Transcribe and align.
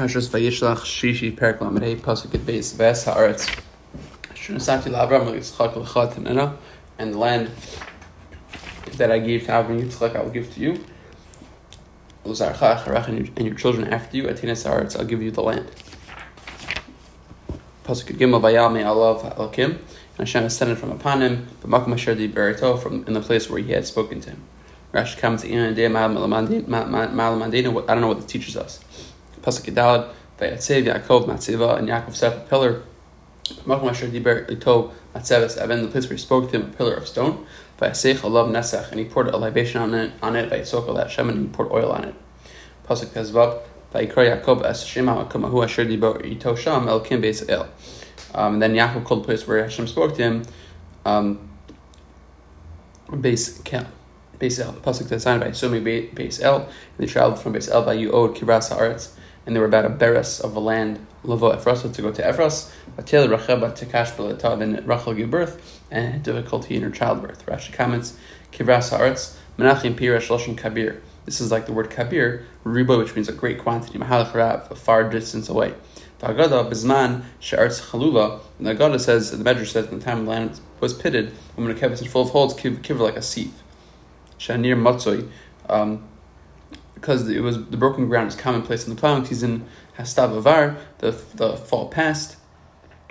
Parshas 0.00 0.30
Vayishlach 0.30 0.78
Shishi 0.78 1.36
Perak 1.36 1.60
Lamed 1.60 2.02
Pasuk 2.02 2.34
at 2.34 2.40
Beis 2.40 2.74
Ves 2.74 3.04
Haaretz. 3.04 3.54
Shunasati 4.32 4.84
Lavram 4.84 5.26
Yitzchak 5.26 5.76
L'chad 5.76 6.12
Tanena 6.12 6.56
and 6.98 7.12
the 7.12 7.18
land 7.18 7.50
that 8.96 9.12
I 9.12 9.18
gave 9.18 9.44
to 9.44 9.48
Avram 9.48 9.82
Yitzchak 9.82 10.16
I 10.16 10.22
will 10.22 10.30
give 10.30 10.54
to 10.54 10.60
you. 10.60 10.82
Uzarcha 12.24 12.78
Acharach 12.78 13.08
and 13.08 13.46
your 13.46 13.54
children 13.54 13.92
after 13.92 14.16
you. 14.16 14.22
Atinas 14.22 14.66
Haaretz 14.66 14.98
I'll 14.98 15.04
give 15.04 15.20
you 15.20 15.30
the 15.30 15.42
land. 15.42 15.70
Pasuk 17.84 18.16
Gimel 18.16 18.40
Vayal 18.40 18.72
Me 18.72 18.80
Alav 18.80 19.36
Alakim 19.36 19.66
and 19.66 19.80
Hashem 20.16 20.44
ascended 20.44 20.78
from 20.78 20.92
upon 20.92 21.20
him 21.20 21.46
but 21.60 21.68
Makom 21.68 21.92
Asher 21.92 22.14
Di 22.14 22.26
Berito 22.26 22.82
from 22.82 23.04
in 23.06 23.12
the 23.12 23.20
place 23.20 23.50
where 23.50 23.60
he 23.60 23.72
had 23.72 23.86
spoken 23.86 24.22
to 24.22 24.30
him. 24.30 24.42
Rashi 24.94 25.20
day 25.76 25.86
I 25.86 25.90
don't 27.94 28.00
know 28.00 28.08
what 28.08 28.16
this 28.16 28.26
teaches 28.26 28.56
us. 28.56 28.80
Pasuk 29.42 29.72
Gedalad, 29.72 30.12
Vayatsev 30.38 30.84
Yaakov 30.84 31.26
Matziva, 31.26 31.78
and 31.78 31.88
Yaakov 31.88 32.14
set 32.14 32.36
a 32.36 32.40
pillar. 32.40 32.82
Matzeves, 35.14 35.56
the 35.56 35.88
place 35.88 36.04
where 36.04 36.12
he 36.12 36.18
spoke 36.18 36.50
to 36.50 36.60
him, 36.60 36.70
a 36.70 36.76
pillar 36.76 36.94
of 36.94 37.08
stone. 37.08 37.46
Vayasech 37.78 38.18
Alav 38.18 38.50
Nesach, 38.50 38.90
and 38.90 39.00
he 39.00 39.06
poured 39.06 39.28
a 39.28 39.36
libation 39.36 39.80
on 39.80 39.94
it, 39.94 40.12
on 40.22 40.36
it 40.36 40.50
Vayasok 40.50 40.94
that 40.94 41.10
Shem, 41.10 41.28
and 41.28 41.38
he 41.40 41.46
poured 41.46 41.72
oil 41.72 41.90
on 41.90 42.04
it. 42.04 42.14
Pasuk 42.86 43.06
Tezvav, 43.06 43.60
Vayikra 43.94 44.42
Yaakov 44.42 44.64
Es 44.64 44.84
Shema 44.84 45.24
Kamahu 45.24 45.64
Asher 45.64 45.84
Diber 45.84 46.24
Ito 46.24 46.54
Sham 46.54 46.88
El 46.88 47.00
Kim 47.00 47.22
Beis 47.22 47.48
El. 47.48 47.68
Um, 48.34 48.54
and 48.54 48.62
then 48.62 48.74
Yaakov 48.74 49.04
called 49.04 49.22
the 49.22 49.26
place 49.26 49.46
where 49.46 49.62
Hashem 49.62 49.86
spoke 49.88 50.14
to 50.16 50.22
him, 50.22 50.42
um, 51.04 51.48
Beis 53.08 53.64
Kel. 53.64 53.86
Beis 54.38 54.60
El. 54.60 54.74
Pasuk 54.74 55.08
that's 55.08 55.24
signed 55.24 55.40
by 55.40 55.50
Sumi 55.52 55.80
Beis 55.80 56.40
El, 56.40 56.60
and 56.60 56.68
they 56.98 57.06
traveled 57.06 57.40
from 57.40 57.54
Beis 57.54 57.68
El 57.68 57.82
by 57.84 57.96
Yuod 57.96 58.36
Kibras 58.36 58.70
Haaretz, 58.70 59.12
and 59.46 59.54
they 59.54 59.60
were 59.60 59.66
about 59.66 59.84
a 59.84 59.90
beres 59.90 60.40
of 60.40 60.54
a 60.56 60.60
land, 60.60 61.04
Lavo 61.22 61.50
Ephras, 61.52 61.92
to 61.92 62.02
go 62.02 62.12
to 62.12 62.22
Ephras. 62.22 62.70
Batil 62.96 63.30
Rachel 63.30 63.58
Tekash 63.58 64.14
Belata, 64.16 64.58
then 64.58 64.84
Rachel 64.86 65.14
gave 65.14 65.30
birth 65.30 65.80
and 65.90 66.12
had 66.12 66.22
difficulty 66.22 66.76
in 66.76 66.82
her 66.82 66.90
childbirth. 66.90 67.44
Rashi 67.46 67.72
comments, 67.72 68.16
Kibras 68.52 68.96
Haaretz, 68.96 69.36
Menachim 69.58 69.94
Pirash 69.94 70.28
Lashon 70.28 70.56
Kabir. 70.56 71.02
This 71.24 71.40
is 71.40 71.50
like 71.50 71.66
the 71.66 71.72
word 71.72 71.90
Kabir, 71.90 72.46
Ribo, 72.64 72.98
which 72.98 73.14
means 73.14 73.28
a 73.28 73.32
great 73.32 73.58
quantity, 73.58 73.98
Mahalach 73.98 74.34
Rav, 74.34 74.70
a 74.70 74.74
far 74.74 75.08
distance 75.08 75.48
away. 75.48 75.74
The 76.18 76.28
Tagada 76.28 76.70
Bizman 76.70 77.24
She'artz 77.38 77.90
Chalula, 77.90 78.40
and 78.58 78.66
the 78.66 78.74
Agada 78.74 79.00
says, 79.00 79.30
the 79.30 79.42
Medrash 79.42 79.68
says, 79.68 79.86
in 79.88 79.98
the 79.98 80.04
time 80.04 80.24
the 80.24 80.30
land 80.30 80.60
was 80.80 80.94
pitted, 80.94 81.32
when 81.54 81.68
the 81.68 81.74
kevis 81.74 82.02
is 82.02 82.06
full 82.06 82.22
of 82.22 82.30
holes, 82.30 82.54
kiver 82.54 83.04
like 83.04 83.16
a 83.16 83.22
sieve. 83.22 83.62
Shanir 84.38 84.76
Matsoi, 84.76 85.28
um, 85.68 86.02
because 87.00 87.28
it 87.28 87.40
was 87.40 87.64
the 87.66 87.76
broken 87.76 88.08
ground 88.08 88.28
is 88.28 88.36
commonplace 88.36 88.86
in 88.86 88.94
the 88.94 89.00
plowing 89.00 89.24
season. 89.24 89.66
Hastav 89.98 90.36
Avar, 90.36 90.76
the 90.98 91.12
the 91.34 91.56
fall 91.56 91.88
passed, 91.88 92.36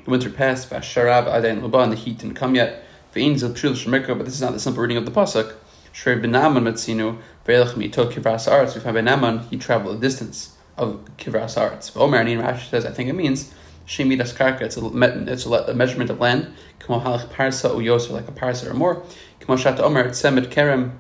the 0.04 0.12
winter 0.12 0.30
passed. 0.30 0.70
Vasharab 0.70 1.26
Adain 1.26 1.62
Luba, 1.62 1.80
and 1.80 1.92
the 1.92 1.98
heat 1.98 2.20
didn't 2.20 2.36
come 2.36 2.56
yet. 2.56 2.84
Ve'in 3.14 3.38
Zil 3.38 3.52
Pshul 3.52 3.72
Shemirka, 3.72 4.16
but 4.18 4.26
this 4.26 4.36
is 4.36 4.42
not 4.42 4.54
the 4.54 4.59
simple 4.59 4.81
reading 4.81 4.98
of 4.98 5.06
the 5.06 5.12
pasuk. 5.12 5.56
Shrei 5.94 6.22
Benaman 6.22 6.64
Matzinu, 6.64 7.18
Ve'elach 7.46 7.73
Mito 7.73 8.12
Kivras 8.12 8.50
Arts. 8.50 8.76
We 8.76 8.81
find 8.81 8.96
Benaman, 8.96 9.50
he 9.50 9.58
traveled 9.58 9.98
a 9.98 10.00
distance 10.00 10.56
of 10.78 11.03
Kivras 11.18 11.59
Arts. 11.59 11.96
Omer 11.96 12.24
Anin 12.24 12.42
Rashi 12.42 12.70
says, 12.70 12.86
I 12.86 12.92
think 12.92 13.09
it 13.09 13.14
means 13.14 13.52
Shemidas 13.88 14.36
Karka, 14.36 14.62
it's 14.62 14.78
a, 14.78 14.86
it's 15.31 15.46
a 15.46 15.74
measurement 15.74 16.12
of 16.12 16.20
land. 16.20 16.53
Kamo 16.78 17.00
Halach 17.00 17.28
Parsa 17.30 17.72
Uyoser, 17.72 18.12
like 18.12 18.28
a 18.28 18.31
parsa 18.31 18.70
or 18.70 18.76
more. 18.76 19.03
Kamo 19.40 19.58
Shata 19.58 19.80
Omer, 19.80 20.09
Tsemet 20.09 20.52
Kerem, 20.52 20.92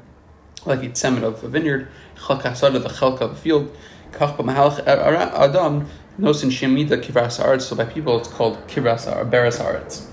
like 0.65 0.83
it's 0.83 0.99
semen 0.99 1.23
of 1.23 1.43
a 1.43 1.47
vineyard, 1.47 1.87
the 2.27 3.35
field, 3.41 3.75
kach 4.11 4.37
b'mahalach 4.37 4.79
er, 4.79 4.99
er, 4.99 5.13
er, 5.13 5.31
adam, 5.35 5.87
nosin 6.19 6.49
shemida 6.49 7.01
kivras 7.01 7.43
aretz. 7.43 7.61
So 7.61 7.75
by 7.75 7.85
people, 7.85 8.17
it's 8.17 8.27
called 8.27 8.57
kivras 8.67 9.05
beres 9.29 9.59
aretz. 9.59 10.05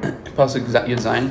Pasuk 0.36 0.66
yud 0.66 0.98
zayin. 0.98 1.30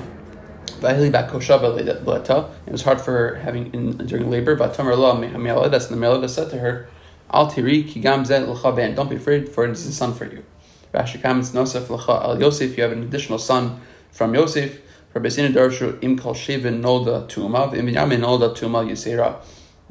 Vahili 0.80 1.12
bat 1.12 1.30
koshava 1.30 1.78
le'ata. 1.80 2.50
It 2.66 2.72
was 2.72 2.84
hard 2.84 3.02
for 3.02 3.12
her 3.12 3.36
having 3.36 3.74
in, 3.74 3.98
during 4.06 4.30
labor. 4.30 4.56
But 4.56 4.74
Tamar 4.74 4.96
lo 4.96 5.16
me'aledas, 5.18 5.90
and 5.90 6.02
the 6.02 6.08
me'aledas 6.08 6.30
said 6.30 6.50
to 6.52 6.60
her, 6.60 6.88
Al 7.32 7.52
tiri 7.52 7.88
ki 7.88 8.00
gam 8.00 8.26
zed 8.26 8.46
Don't 8.96 9.10
be 9.10 9.16
afraid, 9.16 9.50
for 9.50 9.66
it 9.66 9.72
is 9.72 9.86
a 9.86 9.92
son 9.92 10.14
for 10.14 10.26
you. 10.26 10.44
Rashi 10.94 11.22
comments, 11.22 11.52
Nosef 11.52 11.90
l'cha 11.90 12.24
al 12.24 12.40
Yosef. 12.40 12.78
You 12.78 12.84
have 12.84 12.92
an 12.92 13.04
additional 13.04 13.40
son 13.40 13.82
from 14.12 14.34
Yosef. 14.34 14.82
Rabbi 15.14 15.30
Sina 15.30 15.50
Darshu 15.50 16.02
im 16.04 16.18
kol 16.18 16.34
shevin 16.34 16.82
nolda 16.82 17.28
tu'uma 17.28 17.74
v'im 17.74 17.92
yamin 17.92 18.20
nolda 18.20 18.56
tu'uma 18.56 18.88
yisera. 18.88 19.36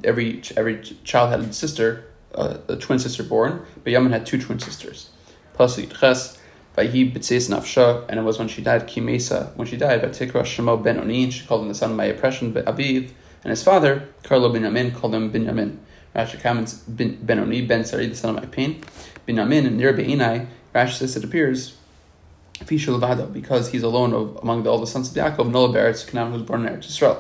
Every 0.05 0.43
every 0.57 0.83
child 1.05 1.31
had 1.31 1.41
a 1.41 1.53
sister, 1.53 2.05
uh, 2.34 2.59
a 2.69 2.77
twin 2.77 2.99
sister 2.99 3.23
born, 3.23 3.65
but 3.83 3.93
Yamin 3.93 4.11
had 4.11 4.27
two 4.27 4.41
twin 4.41 4.59
sisters. 4.59 5.11
Pasuk 5.59 5.99
ches 5.99 6.39
vayhi 6.77 7.12
b'tzeis 7.12 7.49
nafsha, 7.51 8.05
and 8.09 8.21
it 8.21 8.23
was 8.23 8.39
when 8.39 8.49
she 8.49 8.62
died 8.62 8.87
kimesa. 8.87 9.53
When 9.57 9.67
she 9.67 9.77
died, 9.77 10.03
Vatikra 10.03 10.43
Shemo 10.43 10.83
ben 10.83 10.99
Onin, 10.99 11.33
she 11.33 11.47
called 11.47 11.62
him 11.62 11.69
the 11.69 11.75
son 11.75 11.93
of 11.93 11.97
my 11.97 12.05
oppression, 12.05 12.53
Aviv, 12.53 13.11
and 13.43 13.51
his 13.51 13.62
father 13.62 14.09
Carlo 14.23 14.53
ben 14.53 14.62
Yamin 14.62 14.95
called 14.95 15.15
him 15.15 15.31
ben 15.31 15.47
Yamin. 15.47 15.79
Rashi 16.15 16.41
comments 16.41 16.75
ben 16.75 17.39
Oni 17.39 17.63
ben 17.63 17.84
Sari, 17.84 18.07
the 18.07 18.17
son 18.17 18.37
of 18.37 18.43
my 18.43 18.49
pain. 18.49 18.83
Ben 19.25 19.37
Yamin 19.37 19.67
and 19.67 19.78
Nir 19.78 19.93
Be'inai. 19.93 20.47
Rashi 20.75 20.95
says 20.95 21.17
it 21.17 21.25
appears 21.25 21.77
because 22.65 23.71
he's 23.71 23.83
alone 23.83 24.15
of, 24.15 24.37
among 24.43 24.63
the, 24.63 24.71
all 24.71 24.78
the 24.78 24.87
sons 24.87 25.11
of 25.11 25.15
Yaakov, 25.15 25.51
Nola 25.51 25.73
Beretz 25.73 26.07
Canaan 26.07 26.33
was 26.33 26.43
born 26.43 26.67
in 26.67 26.73
Eretz 26.73 26.87
Yisrael. 26.87 27.19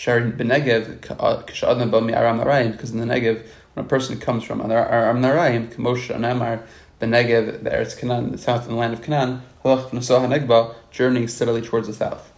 Kashadna 0.00 1.90
Bami 1.90 2.14
Aram 2.14 2.72
because 2.72 2.90
in 2.90 3.00
the 3.00 3.04
Negev, 3.04 3.46
when 3.74 3.84
a 3.84 3.88
person 3.88 4.18
comes 4.18 4.44
from 4.44 4.62
Aram 4.62 5.20
Naharayim, 5.20 5.74
Kamosh 5.74 6.08
Anamar, 6.08 6.62
Benegev, 7.00 7.62
the 7.62 7.70
Eretz 7.70 7.98
Canaan, 7.98 8.32
the 8.32 8.38
south 8.38 8.64
in 8.64 8.70
the 8.72 8.76
land 8.76 8.94
of 8.94 9.02
Canaan, 9.02 9.42
Halach 9.62 9.90
Negba, 9.90 10.74
journeying 10.90 11.28
steadily 11.28 11.60
towards 11.60 11.86
the 11.86 11.92
south. 11.92 12.32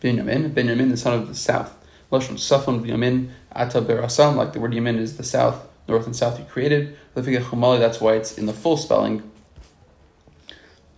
Binyamin, 0.00 0.54
Binyamin, 0.54 0.90
the 0.90 0.96
son 0.96 1.12
of 1.12 1.28
the 1.28 1.34
south. 1.34 1.76
Lashon 2.10 2.36
Safon 2.36 2.82
Binyamin, 2.82 3.30
Ata 3.54 3.82
Berasam, 3.82 4.36
like 4.36 4.54
the 4.54 4.60
word 4.60 4.72
Yamin 4.72 4.96
is 4.96 5.18
the 5.18 5.24
south, 5.24 5.66
north 5.86 6.06
and 6.06 6.16
south 6.16 6.38
he 6.38 6.44
created. 6.44 6.96
That's 7.14 8.00
why 8.00 8.14
it's 8.14 8.38
in 8.38 8.46
the 8.46 8.54
full 8.54 8.78
spelling, 8.78 9.30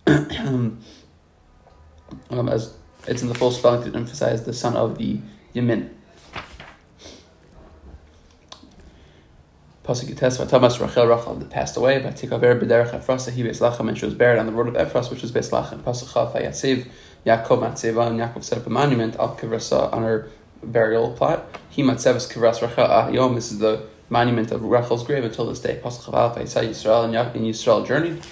um, 0.07 0.79
as 2.29 2.73
it's 3.05 3.21
in 3.21 3.27
the 3.27 3.35
full 3.35 3.51
spelling 3.51 3.91
to 3.91 3.97
emphasize 3.97 4.45
the 4.45 4.53
son 4.53 4.77
of 4.77 4.97
the 4.97 5.19
Yemin. 5.53 5.94
Pasuk 9.85 10.09
Yites 10.09 10.43
Vatamas 10.43 10.79
Rachel 10.79 11.05
Rachel 11.05 11.35
that 11.35 11.51
passed 11.51 11.77
away. 11.77 12.01
Vatikaver 12.01 12.59
B'derech 12.59 12.89
Efrasa 12.89 13.31
He 13.31 13.43
Beis 13.43 13.61
Lachem 13.61 13.87
and 13.87 13.95
she 13.95 14.05
was 14.05 14.15
buried 14.15 14.39
on 14.39 14.47
the 14.47 14.51
road 14.51 14.67
of 14.67 14.73
Ephras, 14.73 15.11
which 15.11 15.23
is 15.23 15.31
Beis 15.31 15.51
Lachem. 15.51 15.81
Pasuk 15.81 16.11
Chaf 16.11 16.33
Vayatsev 16.33 16.87
Yaakov 17.23 17.59
Matzeva 17.59 18.07
and 18.07 18.19
Yaakov 18.19 18.43
set 18.43 18.57
up 18.57 18.65
a 18.65 18.69
monument 18.71 19.15
al 19.17 19.35
Kivrasa 19.35 19.93
on 19.93 20.01
her 20.01 20.27
burial 20.63 21.11
plot. 21.11 21.45
He 21.69 21.83
Matzeves 21.83 22.33
Kivras 22.33 22.63
Rachel 22.63 22.87
Ahiyom. 22.87 23.35
This 23.35 23.51
is 23.51 23.59
the 23.59 23.85
monument 24.09 24.51
of 24.51 24.63
Rachel's 24.63 25.05
grave 25.05 25.23
until 25.23 25.45
this 25.45 25.59
day. 25.59 25.79
Pasuk 25.83 26.05
Chaval 26.05 26.35
Vayisai 26.35 26.67
Yisrael 26.69 27.05
and 27.05 27.45
Yisrael 27.45 27.85
journeyed. 27.85 28.23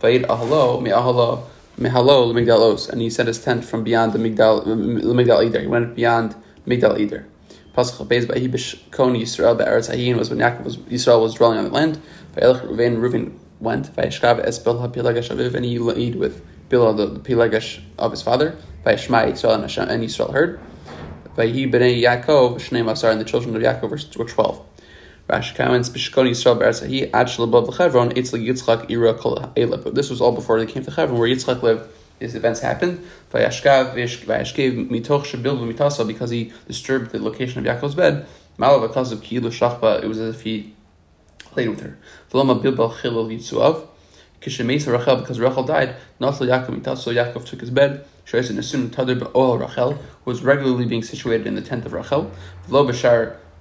Vayid 0.00 0.26
ahalo 0.26 0.80
mi'ahalo 0.80 1.44
mihalo 1.78 2.28
l'migdalos, 2.28 2.88
and 2.88 3.00
he 3.00 3.10
set 3.10 3.26
his 3.26 3.42
tent 3.42 3.64
from 3.64 3.82
beyond 3.82 4.12
the 4.12 4.18
migdal 4.20 4.64
l'migdal 4.64 5.44
eder. 5.44 5.60
He 5.60 5.66
went 5.66 5.96
beyond 5.96 6.36
migdal 6.64 7.00
eder. 7.00 7.26
Pasuk 7.76 8.06
Beis 8.06 8.26
Vahi 8.26 8.50
b'shkon 8.50 9.18
Yisrael 9.18 9.56
be'eretz 9.56 9.90
Hayin 9.90 10.18
was 10.18 10.28
when 10.28 10.38
Yaakov 10.40 10.64
was 10.64 10.76
Yisrael 10.76 11.22
was 11.22 11.34
dwelling 11.34 11.58
on 11.58 11.64
the 11.64 11.70
land. 11.70 11.98
Vayelech 12.36 12.60
Ruvain 12.68 12.98
Reuven 12.98 13.38
went. 13.60 13.86
Vayishkav 13.96 14.40
es 14.40 14.58
Bilha 14.58 14.92
Pilagesh 14.92 15.30
Aviv, 15.30 15.54
and 15.54 15.64
he 15.64 15.78
laid 15.78 16.16
with 16.16 16.44
Bilha 16.68 16.94
the, 16.94 17.06
the 17.06 17.20
Pilagesh 17.20 17.80
of 17.98 18.10
his 18.10 18.20
father. 18.20 18.56
Vayishma 18.84 19.32
Yisrael 19.32 19.54
and 19.54 19.62
Hashem 19.62 19.88
and 19.88 20.02
Yisrael 20.02 20.32
heard. 20.32 20.60
Vayi 21.34 21.72
b'nei 21.72 22.02
Yaakov 22.02 22.56
Shnei 22.56 22.84
Masar, 22.84 23.10
and 23.10 23.20
the 23.20 23.24
children 23.24 23.56
of 23.56 23.62
Yaakov 23.62 23.88
were 24.18 24.24
twelve. 24.26 24.62
Rashi 25.30 25.54
comments, 25.54 25.88
Bishkon 25.88 26.28
Yisrael 26.28 26.58
Be'erzahi, 26.58 27.08
Ad 27.14 27.28
Shalabov 27.28 27.68
L'Chevron, 27.68 28.12
Itzli 28.12 28.46
Yitzchak 28.46 28.90
Ira 28.90 29.14
Kol 29.14 29.36
Eleb. 29.56 29.94
This 29.94 30.10
was 30.10 30.20
all 30.20 30.32
before 30.32 30.58
they 30.58 30.70
came 30.70 30.84
to 30.84 30.90
Chevron, 30.90 31.18
where 31.18 31.28
Yitzchak 31.28 31.62
lived. 31.62 31.88
These 32.22 32.36
events 32.36 32.60
happened. 32.60 33.04
Because 33.32 33.58
he 36.30 36.52
disturbed 36.68 37.10
the 37.10 37.18
location 37.18 37.58
of 37.58 37.64
Yaakov's 37.64 37.96
bed. 37.96 38.26
Malav, 38.56 38.86
because 38.86 39.10
of 39.10 39.22
Kilu 39.22 39.50
Shachba, 39.50 40.04
it 40.04 40.06
was 40.06 40.20
as 40.20 40.36
if 40.36 40.42
he 40.42 40.72
played 41.40 41.70
with 41.70 41.80
her. 41.80 41.98
Because 42.30 42.46
Rachel 45.40 45.64
died, 45.64 45.96
Nasl 46.20 46.46
Yaakov 46.46 47.44
took 47.44 47.60
his 47.60 47.70
bed. 47.70 48.06
Who 48.30 48.38
was 50.24 50.44
regularly 50.44 50.86
being 50.86 51.02
situated 51.02 51.48
in 51.48 51.56
the 51.56 51.60
tent 51.60 51.84
of 51.84 51.92
Rachel. 51.92 52.30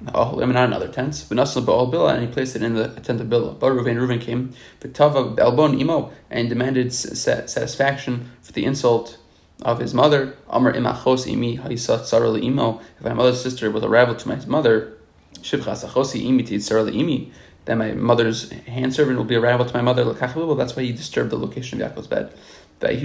Oholim, 0.05 0.53
not 0.53 0.65
another 0.65 0.87
tents. 0.87 1.23
V'nasal 1.25 1.63
ba'al 1.63 1.91
bila, 1.91 2.13
and 2.15 2.27
he 2.27 2.27
placed 2.31 2.55
it 2.55 2.63
in 2.63 2.73
the 2.73 2.87
tent 2.87 3.21
of 3.21 3.27
Bila. 3.27 3.59
But 3.59 3.71
Ruvain, 3.73 3.97
Ruvain 3.97 4.19
came, 4.19 4.53
v'tava 4.79 5.37
elbon 5.37 5.79
imo, 5.79 6.11
and 6.29 6.49
demanded 6.49 6.91
satisfaction 6.93 8.31
for 8.41 8.51
the 8.51 8.65
insult 8.65 9.17
of 9.61 9.79
his 9.79 9.93
mother. 9.93 10.35
Amr 10.49 10.73
imachos 10.73 11.27
imi 11.31 11.59
haisat 11.59 12.01
sarali 12.01 12.43
imo. 12.43 12.81
If 12.97 13.05
my 13.05 13.13
mother's 13.13 13.41
sister 13.41 13.69
was 13.69 13.83
a 13.83 13.89
rival 13.89 14.15
to 14.15 14.27
my 14.27 14.43
mother, 14.47 14.97
shivchas 15.35 15.85
achosi 15.85 16.25
imi 16.25 16.45
tid 16.45 16.61
sarali 16.61 16.95
imi. 16.95 17.31
then 17.65 17.77
my 17.77 17.91
mother's 17.91 18.49
hand 18.51 18.93
servant 18.93 19.17
will 19.17 19.25
be 19.25 19.35
a 19.35 19.39
rival 19.39 19.65
to 19.65 19.73
my 19.73 19.81
mother. 19.81 20.03
That's 20.13 20.75
why 20.75 20.83
he 20.83 20.91
disturbed 20.91 21.29
the 21.29 21.37
location 21.37 21.79
of 21.81 21.91
Yaakov's 21.91 22.07
bed. 22.07 22.33
He 22.81 22.97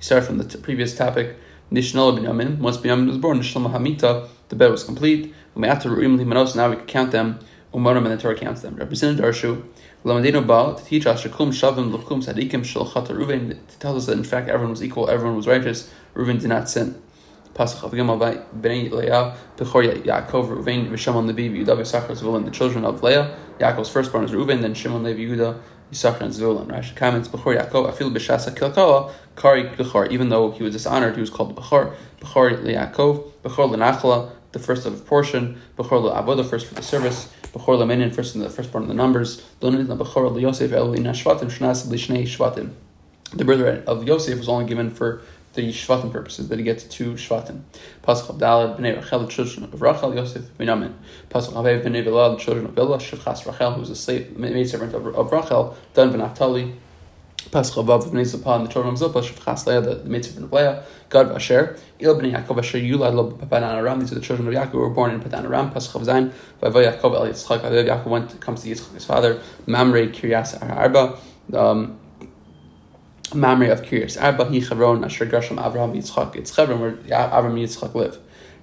started 0.00 0.26
from 0.26 0.38
the 0.38 0.58
previous 0.60 0.96
topic. 0.96 1.36
Nishnal 1.70 2.16
ben 2.16 2.24
Yamin. 2.24 2.58
Once 2.58 2.78
Binyamin 2.78 3.08
was 3.08 3.18
born, 3.18 3.38
Nishnal 3.40 3.70
Mahamita, 3.70 4.28
the 4.48 4.56
bed 4.56 4.70
was 4.70 4.84
complete. 4.84 5.34
Now 5.54 6.70
we 6.70 6.76
can 6.76 6.86
count 6.86 7.12
them. 7.12 7.38
Umarim 7.74 7.98
and 7.98 8.06
the 8.06 8.16
Torah 8.16 8.34
counts 8.34 8.62
them. 8.62 8.76
Represented 8.76 9.22
Darshu. 9.22 9.62
Lamadino 10.04 10.46
Ba 10.46 10.78
to 10.78 10.84
teach 10.84 11.06
us 11.06 11.24
Shakum 11.24 11.48
Shavim 11.48 11.92
Lukum 11.94 12.24
Sadikim 12.24 12.64
Shal 12.64 12.86
Ruven 12.86 13.50
to 13.50 13.78
tell 13.78 13.96
us 13.96 14.06
that 14.06 14.16
in 14.16 14.24
fact 14.24 14.48
everyone 14.48 14.70
was 14.70 14.82
equal, 14.82 15.10
everyone 15.10 15.36
was 15.36 15.46
righteous. 15.46 15.90
Ruven 16.14 16.40
did 16.40 16.48
not 16.48 16.70
sin. 16.70 17.02
Pasach 17.52 17.90
Gimel 17.90 18.46
Bnei 18.58 18.90
Leah 18.90 19.36
Bechor 19.56 20.02
Yaakov 20.02 20.48
Ruven 20.48 20.88
V'Shimon 20.88 21.26
Levi 21.26 21.58
Yehuda 21.58 21.76
V'Sachar 21.76 22.16
Zvulun 22.16 22.44
the 22.44 22.50
children 22.50 22.84
of 22.84 23.02
Leah. 23.02 23.36
Yaakov's 23.58 23.90
firstborn 23.90 24.24
is 24.24 24.30
Ruven, 24.30 24.62
then 24.62 24.72
Shimon 24.72 25.02
Levi 25.02 25.22
Yehuda. 25.22 25.60
Yisachar 25.92 26.20
and 26.22 26.32
Zvulun. 26.32 26.66
Rashi 26.66 26.94
comments 26.94 27.28
Bechor 27.28 27.58
Yaakov 27.58 27.92
Afil 27.92 28.12
B'Shasa 28.14 28.54
Kilkala 28.54 29.12
Kari 29.36 29.64
Bechor. 29.64 30.10
Even 30.10 30.28
though 30.28 30.50
he 30.50 30.62
was 30.62 30.72
dishonored, 30.72 31.14
he 31.14 31.20
was 31.20 31.30
called 31.30 31.56
Bechor. 31.56 31.94
Bechor 32.20 32.62
LeYaakov 32.62 33.32
Bechor 33.42 33.74
LeNachla 33.74 34.30
the 34.52 34.58
first 34.58 34.86
of 34.86 34.94
a 34.94 35.02
portion. 35.04 35.60
Bechor 35.76 36.12
LeAbo 36.12 36.36
the 36.36 36.44
first 36.44 36.66
for 36.66 36.74
the 36.74 36.82
service. 36.82 37.32
Bechor 37.52 37.78
Laminin, 37.78 38.14
first 38.14 38.34
in 38.34 38.40
the 38.40 38.50
first 38.50 38.72
part 38.72 38.82
of 38.82 38.88
the 38.88 38.94
numbers. 38.94 39.42
Bechor 39.60 40.40
Yosef 40.40 40.72
Elina 40.72 41.10
Shvatim 41.10 41.50
Shnas 41.50 41.86
Lishnei 41.86 42.24
Shvatim. 42.24 42.72
The 43.32 43.44
birthright 43.44 43.84
of 43.84 44.04
Yosef 44.04 44.38
was 44.38 44.48
only 44.48 44.64
given 44.64 44.90
for 44.90 45.20
the 45.54 45.68
Shvatim 45.70 46.12
purposes, 46.12 46.48
that 46.48 46.58
he 46.58 46.64
gets 46.64 46.84
two 46.84 47.14
Shvatim. 47.14 47.62
Pasach 48.02 48.30
Abdallah, 48.30 48.76
Bnei 48.78 48.96
Rachel, 48.96 49.20
the 49.20 49.26
children 49.26 49.64
of 49.64 49.80
Rachel, 49.80 50.14
Yosef, 50.14 50.44
Binyamin. 50.58 50.94
Pasach 51.30 51.52
Avev, 51.52 51.84
Bnei 51.84 52.04
Bilha, 52.04 52.36
the 52.36 52.42
children 52.42 52.66
of 52.66 52.74
Billah, 52.74 52.98
Shechas 52.98 53.46
Rachel, 53.46 53.72
who 53.72 53.80
was 53.80 53.90
a 53.90 53.96
slave, 53.96 54.36
maidservant 54.36 54.94
of, 54.94 55.06
of 55.06 55.32
Rachel, 55.32 55.76
Dan 55.94 56.10
Ben 56.10 56.20
Naphtali, 56.20 56.74
Pasach 57.50 57.82
Avav, 57.82 58.10
Bnei 58.10 58.24
Zilpah, 58.24 58.62
the 58.62 58.72
children 58.72 58.94
of 58.94 59.00
Zilpah, 59.00 59.22
Shechas 59.22 59.66
Leah, 59.66 59.80
the, 59.80 59.94
the 59.96 60.08
maidservant 60.08 60.44
of 60.44 60.52
Leah, 60.52 60.84
Gad 61.10 61.28
Vasher, 61.28 61.78
Il 61.98 62.14
Bnei 62.14 62.32
Yaakov, 62.32 62.58
Asher 62.58 62.78
Yulad, 62.78 63.14
Lo 63.14 63.30
Padan 63.30 63.76
Aram, 63.76 64.00
these 64.00 64.12
are 64.12 64.16
the 64.16 64.20
children 64.20 64.48
of 64.48 64.54
Yaakov 64.54 64.72
who 64.72 64.78
were 64.78 64.90
born 64.90 65.12
in 65.12 65.20
Padan 65.20 65.46
Aram, 65.46 65.70
Pasach 65.70 66.04
Zain, 66.04 66.32
Vavoy 66.62 66.92
Yaakov, 66.92 67.14
El 67.14 67.26
Yitzchak, 67.28 67.60
Yaakov 67.62 68.06
went, 68.06 68.40
comes 68.40 68.62
to 68.62 68.68
Yitzchak, 68.68 68.94
his 68.94 69.04
father, 69.04 69.40
Mamre, 69.66 70.08
Kiryas 70.08 70.62
Arba, 70.62 71.18
um, 71.54 71.98
Mamre 73.34 73.70
of 73.70 73.82
Kiryas 73.82 74.20
Arba, 74.22 74.48
He 74.48 74.60
Chavron, 74.60 75.04
Asher 75.04 75.26
Gershom, 75.26 75.58
Avraham, 75.58 75.96
Yitzchak, 75.96 76.36
it's 76.36 76.54
Chavron 76.54 76.80
where 76.80 76.92
Avram 76.92 77.46
and 77.46 77.58
Yitzchak 77.58 77.94
live. 77.94 78.18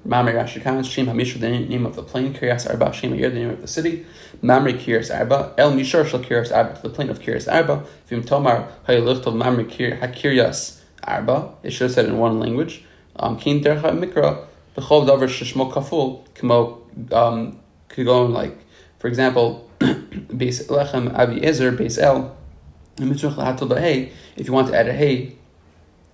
Mamre 0.06 0.34
Rashi 0.34 0.62
comments, 0.62 0.88
Shem 0.88 1.08
Hamishra, 1.08 1.40
the 1.40 1.50
name 1.50 1.86
of 1.86 1.96
the 1.96 2.04
plain, 2.04 2.34
Kiryas 2.34 2.70
Arba, 2.70 2.94
Shem 2.94 3.12
the 3.12 3.30
name 3.30 3.50
of 3.50 3.62
the 3.62 3.68
city, 3.68 4.06
Mamre 4.42 4.74
Kiryas 4.74 5.16
Arba, 5.16 5.54
El 5.58 5.74
Mishar 5.74 6.06
Shal 6.06 6.20
Kiryas 6.20 6.56
Arba, 6.56 6.76
to 6.76 6.82
the 6.84 6.90
plain 6.90 7.10
of 7.10 7.20
Kiryas 7.20 7.52
Arba, 7.52 7.84
Vim 8.08 8.24
Tomar, 8.24 8.68
Hayelicht 8.88 9.26
of 9.26 9.36
Mamre 9.36 9.66
Hakiryas 9.66 10.80
Arba, 11.04 11.54
it 11.64 11.72
should 11.72 11.86
have 11.86 11.92
said 11.92 12.06
in 12.06 12.20
one 12.20 12.40
language, 12.40 12.84
um, 13.16 13.38
Kin 13.38 13.62
Dercha 13.62 13.98
Mikra, 13.98 14.46
Bechol 14.78 15.08
Dover 15.08 15.28
Shishmo 15.28 15.72
Kaful, 15.72 16.24
Kimo, 16.36 16.84
um, 17.12 17.60
go 17.90 18.26
like, 18.26 18.58
for 19.00 19.08
example, 19.08 19.70
Beis 19.80 20.68
Lechem 20.68 21.18
Avi 21.18 21.44
Ezer, 21.44 21.72
Beis 21.72 21.98
El, 21.98 22.36
if 22.98 24.48
you 24.48 24.54
want 24.54 24.68
to 24.70 24.76
add 24.76 24.88
a 24.88 24.94
hey, 24.94 25.36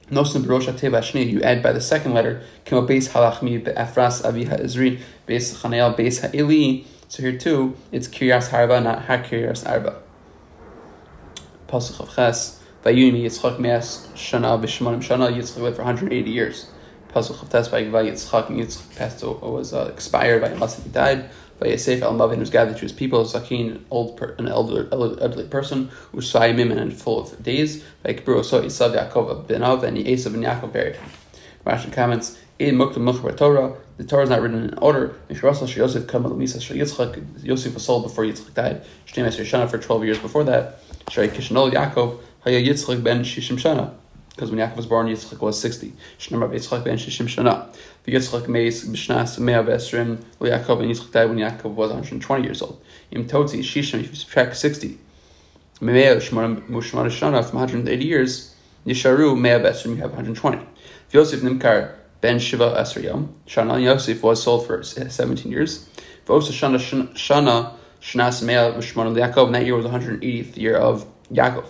Nosim 0.09 0.43
Barosha 0.43 0.73
Teva 0.73 0.99
Shni, 0.99 1.29
you 1.29 1.41
add 1.41 1.61
by 1.63 1.71
the 1.71 1.79
second 1.79 2.13
letter, 2.13 2.43
Kimo 2.65 2.85
Beis 2.85 3.09
Halachmi 3.09 3.63
Be'afras 3.63 4.23
Aviha 4.23 4.59
Ezri, 4.59 4.99
Beis 5.27 5.61
Chanel 5.61 5.93
Beis 5.93 6.21
Ha'ili. 6.21 6.85
So 7.07 7.23
here 7.23 7.37
too, 7.37 7.75
it's 7.91 8.07
Kiryas 8.07 8.49
Harba, 8.49 8.83
not 8.83 9.05
HaKiryas 9.05 9.69
Arba. 9.69 10.01
Pasuk 11.67 11.99
of 11.99 12.13
Ches, 12.13 12.61
Vayuni 12.83 13.23
Yitzchak 13.23 13.59
Meas 13.59 14.09
Shana 14.15 14.61
B'Shemanim 14.61 14.99
Shana, 14.99 15.31
Yitzchak 15.31 15.61
lived 15.61 15.77
for 15.77 15.83
180 15.83 16.29
years. 16.29 16.69
Pasuk 17.13 17.41
of 17.41 17.49
Tes, 17.49 17.69
Vayiva 17.69 18.03
Yitzchak, 18.09 18.49
and 18.49 18.59
Yitzchak 18.59 18.95
passed, 18.95 19.23
was 19.23 19.73
uh, 19.73 19.89
expired 19.93 20.41
by 20.41 20.49
unless 20.49 20.81
he 20.81 20.89
died. 20.89 21.29
Vayasef 21.61 22.01
al 22.01 22.13
Mavin 22.13 22.39
was 22.39 22.49
gathered 22.49 22.75
to 22.75 22.81
his 22.81 22.91
people, 22.91 23.23
Zakin, 23.23 23.81
old 23.91 24.17
per, 24.17 24.35
an 24.39 24.47
elder, 24.47 24.87
elderly 24.91 25.45
person, 25.47 25.91
Usayimim 26.11 26.75
and 26.75 26.91
full 26.91 27.19
of 27.19 27.43
days. 27.43 27.83
Vaikbru 28.03 28.43
so 28.43 28.63
Isav 28.63 28.95
Yaakov 28.95 29.47
ben 29.47 29.61
Av, 29.61 29.83
and 29.83 29.97
Esav 29.97 30.33
and 30.33 30.43
Yaakov 30.43 30.73
buried 30.73 30.95
him. 30.95 31.09
Rashi 31.65 31.93
comments, 31.93 32.39
in 32.57 32.75
Mukta 32.75 33.37
Torah, 33.37 33.75
the 33.97 34.03
Torah 34.03 34.23
is 34.23 34.29
not 34.29 34.41
written 34.41 34.69
in 34.69 34.77
order. 34.79 35.15
Yosef 35.29 35.53
was 37.73 37.85
sold 37.85 38.03
before 38.03 38.23
Yitzchak 38.23 38.53
died. 38.53 38.83
Shneim 39.07 39.27
Shana 39.27 39.69
for 39.69 39.77
12 39.77 40.05
years 40.05 40.19
before 40.19 40.43
that. 40.43 40.79
Shari 41.09 41.29
Kishanol 41.29 41.71
Yaakov, 41.71 42.19
Haya 42.41 42.61
Yitzchak 42.61 43.03
ben 43.03 43.23
Shishim 43.23 43.57
Shana 43.59 43.93
because 44.41 44.49
when 44.49 44.59
Yaakov 44.59 44.77
was 44.77 44.87
born, 44.87 45.05
Yitzchak 45.05 45.39
was 45.39 45.61
60. 45.61 45.93
Shnamar 46.17 46.49
Yitzchak 46.49 46.83
ben 46.83 46.97
Shishim 46.97 47.27
Shana. 47.27 47.67
Yitzchak 48.07 48.47
meis 48.47 48.83
b'shnas 48.83 49.37
mea 49.37 49.53
v'esrim 49.53 50.17
Yaakov, 50.39 50.81
and 50.81 50.91
Yitzchak 50.91 51.11
died 51.11 51.29
when 51.29 51.37
Yaakov 51.37 51.75
was 51.75 51.91
120 51.91 52.43
years 52.43 52.63
old. 52.63 52.83
Im 53.11 53.27
Totzi 53.27 53.59
Shishim, 53.59 53.99
if 53.99 54.09
you 54.09 54.15
subtract 54.15 54.57
60, 54.57 54.97
Mea 55.79 56.15
Shmar 56.15 56.57
Shana 56.57 57.45
from 57.47 57.59
180 57.59 58.03
years, 58.03 58.55
Yisharu 58.83 59.39
mea 59.39 59.59
v'esrim, 59.59 59.89
you 59.89 59.95
have 59.97 60.09
120. 60.09 60.65
Yosef 61.11 61.41
Nimkar 61.41 61.93
ben 62.21 62.39
Shiva 62.39 62.73
Esr 62.79 63.03
Yom, 63.03 63.35
Shana 63.45 63.79
Yosef 63.79 64.23
was 64.23 64.41
sold 64.41 64.65
for 64.65 64.81
17 64.81 65.51
years. 65.51 65.87
V'osa 66.25 66.51
Shana 66.51 66.79
Shana 67.13 67.75
Shnas 68.01 68.41
mea 68.41 68.55
v'shmar 68.55 69.15
Yaakov, 69.15 69.45
and 69.45 69.55
that 69.55 69.65
year 69.67 69.75
was 69.75 69.85
180th 69.85 70.57
year 70.57 70.77
of 70.77 71.05
Yaakov. 71.31 71.65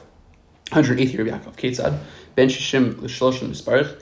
108th 0.72 1.14
year 1.14 1.22
of 1.22 1.28
Yaakov. 1.28 1.56
Ketzad. 1.58 2.00
Ben 2.36 2.48
Shishim 2.48 3.02
L'Shloshim 3.02 3.50
Misparich. 3.50 4.02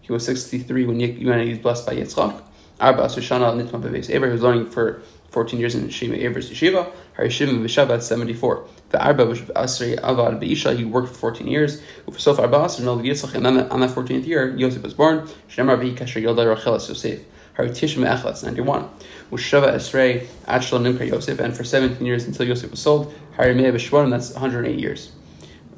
He 0.00 0.12
was 0.12 0.24
63 0.24 0.86
when 0.86 0.98
he 0.98 1.50
was 1.50 1.58
blessed 1.58 1.86
by 1.86 1.94
Yitzchak. 1.94 2.42
Arba 2.80 3.04
Sushana 3.04 3.54
Nitma 3.54 3.80
Beves 3.80 4.10
Eber. 4.10 4.26
He 4.26 4.32
was 4.32 4.42
learning 4.42 4.66
for 4.70 5.02
14 5.28 5.60
years 5.60 5.74
in 5.76 5.88
Shima 5.90 6.16
Eber's 6.16 6.50
Yeshiva. 6.50 6.90
Harishim 7.16 7.62
Vishabat 7.62 8.02
74. 8.02 8.66
The 8.88 9.04
Arba 9.04 9.26
Asri 9.26 9.96
Avad 10.00 10.42
Beisha. 10.42 10.76
He 10.76 10.84
worked 10.84 11.08
for 11.08 11.14
14 11.14 11.46
years. 11.46 11.80
Sof 12.16 12.40
Arba 12.40 12.56
Asri 12.56 12.84
Nol 12.84 12.98
Yitzchak. 12.98 13.34
And 13.34 13.46
then 13.46 13.70
on 13.70 13.80
that 13.80 13.90
14th 13.90 14.26
year, 14.26 14.56
Yosef 14.56 14.82
was 14.82 14.94
born. 14.94 15.28
Shemar 15.48 15.78
Vehi 15.78 15.94
Kasher 15.94 16.20
Yolda 16.22 16.48
Rachel 16.48 16.72
Yosef. 16.72 17.20
Haritishim 17.56 18.04
Echlatz 18.04 18.42
91. 18.42 18.88
Ushava 19.30 19.74
Esrei 19.74 20.26
Achshel 20.48 20.80
Nimkar 20.80 21.06
Yosef. 21.06 21.38
And 21.38 21.56
for 21.56 21.62
17 21.62 22.04
years 22.04 22.24
until 22.24 22.48
Yosef 22.48 22.70
was 22.70 22.80
sold. 22.80 23.14
Harimeh. 23.36 24.10
That's 24.10 24.32
108 24.32 24.78
years. 24.78 25.12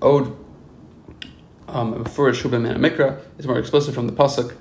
Ode 0.00 0.34
um, 1.72 2.02
before 2.02 2.30
Shubim 2.30 2.68
and 2.68 2.84
Mikra 2.84 3.20
is 3.38 3.46
more 3.46 3.58
explicit 3.58 3.94
from 3.94 4.06
the 4.06 4.12
pasuk 4.12 4.54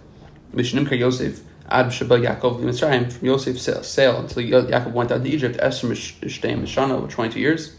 Mishnimka 0.54 0.98
Yosef 0.98 1.42
Ad 1.70 1.88
Shaba 1.88 2.20
Yaakov 2.20 2.60
Mitzrayim 2.62 3.12
from 3.12 3.28
Yosef's 3.28 3.88
sale 3.88 4.18
until 4.18 4.44
Yaakov 4.44 4.92
went 4.92 5.10
down 5.10 5.24
to 5.24 5.30
Egypt. 5.30 5.58
Esther 5.60 5.88
Mishteim 5.88 6.62
Mishana 6.64 6.92
over 6.92 7.08
twenty 7.08 7.34
two 7.34 7.40
years. 7.40 7.76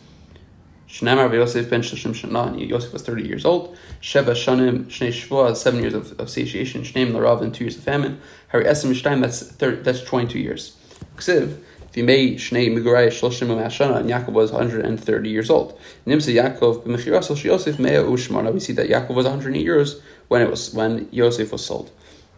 Shnamar 0.89 1.33
Yosef 1.33 1.69
ben 1.71 1.83
Shishim 1.83 2.13
Shana 2.13 2.49
and 2.49 2.61
Yosef 2.61 2.93
was 2.93 3.03
thirty 3.03 3.27
years 3.27 3.45
old. 3.45 3.77
Sheva 4.01 4.33
Shanim 4.33 4.85
Shnei 4.87 5.09
Shvuah 5.09 5.57
seven 5.57 5.81
years 5.81 5.95
of, 5.95 6.19
of 6.21 6.29
satiation. 6.31 6.83
Shneim 6.83 7.13
Larav 7.13 7.41
and 7.43 7.55
two 7.55 7.65
years 7.65 7.77
of 7.77 7.83
famine. 7.83 8.21
Hari 8.51 8.67
Esther 8.67 8.89
Mishteim 8.89 9.21
that's 9.21 9.43
30, 9.43 9.83
that's 9.83 10.03
twenty 10.03 10.31
two 10.31 10.39
years. 10.39 10.77
Ksiv 11.17 11.59
Vimei 11.93 12.37
Shnei 12.37 12.71
Migurai 12.71 13.09
Shloshim 13.09 13.49
Ashana, 13.63 13.99
and 13.99 14.09
Yaakov 14.09 14.33
was 14.33 14.51
130 14.51 15.29
years 15.29 15.51
old. 15.51 15.79
Nimsa 16.07 16.33
Yaakov 16.33 16.85
b'Mechirasol 16.85 17.45
Yosef 17.45 17.79
Mea 17.79 17.91
Ushmana. 17.91 18.53
We 18.53 18.61
see 18.61 18.73
that 18.73 18.89
Yaakov 18.89 19.15
was 19.15 19.27
108 19.27 19.63
years 19.63 20.01
when 20.29 20.41
it 20.41 20.49
was 20.49 20.73
when 20.73 21.07
Yosef 21.11 21.53
was 21.53 21.65
sold. 21.65 21.91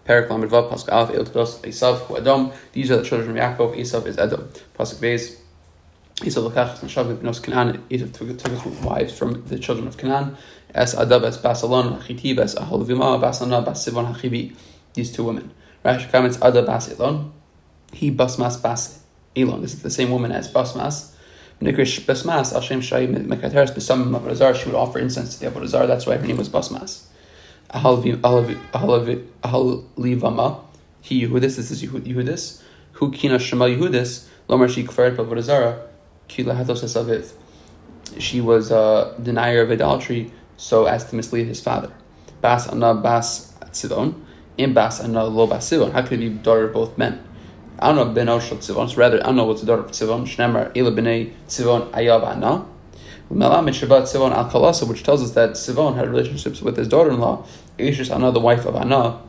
Perak 0.04 0.28
Lamed 0.28 0.50
Vav 0.50 0.70
Pasuk 0.70 0.88
Alf 0.88 1.10
El 1.10 1.24
Tdos 1.24 1.60
Esav 1.60 1.98
Adom. 2.08 2.52
These 2.72 2.90
are 2.90 2.96
the 2.96 3.04
children 3.04 3.30
of 3.30 3.36
Yaakov. 3.36 3.78
Esav 3.78 4.06
is 4.06 4.18
Edom. 4.18 4.48
Pasuk 4.76 4.96
Beis. 4.96 5.36
Esav 6.16 6.50
Lekach 6.50 6.82
and 6.82 6.90
Shav 6.90 7.16
Bnos 7.16 7.40
Canaan. 7.40 7.80
Esav 7.88 8.12
took, 8.12 8.36
took 8.36 8.60
his 8.60 8.82
wives 8.82 9.16
from 9.16 9.44
the 9.46 9.58
children 9.58 9.86
of 9.86 9.96
Canaan. 9.96 10.36
Es 10.74 10.96
Adab 10.96 11.22
es 11.22 11.38
Basalon 11.38 12.02
Hachitiv 12.02 12.40
es 12.40 12.56
Aholvima 12.56 13.20
Basana 13.22 13.64
Basivon 13.64 14.12
Hachivi. 14.12 14.56
These 14.94 15.12
two 15.12 15.22
women. 15.22 15.52
Rashi 15.84 16.10
comments 16.10 16.38
Adab 16.38 16.66
Basilon. 16.66 17.32
He 17.92 18.10
Basmas 18.10 18.60
Basit. 18.60 19.03
Elon. 19.36 19.62
This 19.62 19.74
is 19.74 19.82
the 19.82 19.90
same 19.90 20.10
woman 20.10 20.32
as 20.32 20.52
Basmas. 20.52 21.12
Nikrish 21.60 22.00
Basmas, 22.00 22.52
Hashem 22.52 22.80
Shai 22.80 23.06
Mekateres 23.06 23.72
Besamim 23.72 24.18
Avodah 24.18 24.54
she 24.54 24.66
would 24.66 24.74
offer 24.74 24.98
incense 24.98 25.36
to 25.36 25.44
the 25.44 25.50
Avodah 25.50 25.86
That's 25.86 26.06
why 26.06 26.16
her 26.16 26.26
name 26.26 26.36
was 26.36 26.48
Basmas. 26.48 27.04
Ahalivama, 27.70 28.50
he 31.00 31.26
Yehudis, 31.26 31.56
this 31.56 31.70
is 31.70 31.82
Yehudis. 31.82 32.62
Who 32.92 33.10
Kina 33.10 33.38
Shema 33.38 33.66
Yehudis, 33.66 34.26
Lomar 34.48 34.68
She 34.68 34.84
Kferet 34.84 35.16
Avodah 35.16 35.42
Zarah, 35.42 35.86
Kila 36.28 36.54
Hatos 36.54 36.82
Aviv. 36.82 37.32
She 38.20 38.40
was 38.40 38.70
a 38.70 39.14
denier 39.20 39.62
of 39.62 39.70
idolatry 39.70 40.32
so 40.56 40.86
as 40.86 41.04
to 41.10 41.16
mislead 41.16 41.46
his 41.46 41.60
father. 41.60 41.92
Bas 42.40 42.68
Anna 42.68 42.94
Bas 42.94 43.52
Tzidon, 43.70 44.14
in 44.56 44.72
Bas 44.72 45.00
Anna 45.00 45.24
Lo 45.24 45.46
Bas 45.46 45.70
How 45.70 46.02
could 46.02 46.20
he 46.20 46.28
be 46.28 46.36
daughter 46.36 46.66
of 46.66 46.72
both 46.72 46.96
men? 46.98 47.22
Anna 47.78 48.04
ben 48.06 48.26
Oshel 48.28 48.58
Tzivon. 48.58 48.96
Rather, 48.96 49.24
Anna 49.26 49.44
was 49.44 49.60
the 49.60 49.66
daughter 49.66 49.82
of 49.82 49.90
Tzivon. 49.90 50.26
Shnemar 50.26 50.70
Ela 50.76 50.92
b'nei 50.92 51.32
Tzivon 51.48 51.90
Ayav 51.90 52.26
Anna. 52.26 52.64
Melamed 53.32 53.74
Shabbat 53.74 54.02
Tzivon 54.02 54.32
Al 54.32 54.50
Kalasa, 54.50 54.86
which 54.88 55.02
tells 55.02 55.22
us 55.22 55.32
that 55.32 55.50
Tzivon 55.50 55.96
had 55.96 56.08
relationships 56.08 56.60
with 56.62 56.76
his 56.76 56.88
daughter-in-law, 56.88 57.44
Ishis 57.78 58.14
Anna, 58.14 58.30
the 58.30 58.40
wife 58.40 58.64
of 58.66 58.76
Anna. 58.76 59.20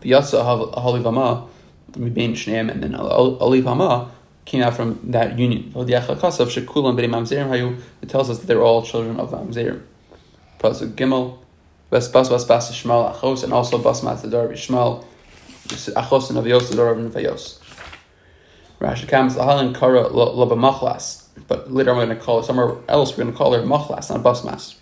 V'yatsa 0.00 0.72
Halivama, 0.74 1.48
Mibein 1.92 2.32
Shneim, 2.32 2.70
and 2.70 2.82
then 2.82 2.92
Alivama 2.92 4.08
came 4.44 4.62
out 4.62 4.74
from 4.74 4.98
that 5.04 5.38
union. 5.38 5.72
It 5.76 5.86
tells 8.08 8.30
us 8.30 8.38
that 8.38 8.46
they're 8.46 8.62
all 8.62 8.82
children 8.82 9.18
of 9.20 9.30
Mamzerim. 9.30 9.82
Pasuk 10.58 10.94
Gimel, 10.94 11.38
Bas 11.90 12.08
Bas 12.08 12.28
Bas 12.28 12.70
Shmal 12.72 13.14
Achos, 13.14 13.42
and 13.44 13.52
also 13.52 13.78
Bas 13.78 14.02
Mat 14.02 14.22
the 14.22 14.28
of 15.72 15.78
Achos 15.94 16.30
and 16.30 16.38
Avios 16.38 16.70
the 16.70 16.76
daughter 16.76 16.90
of 16.90 16.98
Nefayos. 16.98 17.58
Rashi 18.80 19.08
comes 19.08 19.34
Ahalin 19.34 19.78
Kara 19.78 20.08
Loba 20.08 20.52
Machlas, 20.52 21.24
but 21.46 21.72
later 21.72 21.90
I'm 21.90 21.96
going 21.96 22.08
to 22.10 22.16
call 22.16 22.40
it 22.40 22.44
somewhere 22.44 22.76
else. 22.88 23.12
We're 23.12 23.24
going 23.24 23.32
to 23.32 23.38
call 23.38 23.52
her 23.52 23.62
Machlas, 23.62 24.10
not 24.10 24.22
Bas 24.22 24.44
Mas. 24.44 24.76